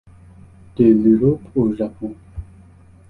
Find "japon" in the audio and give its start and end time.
1.75-2.15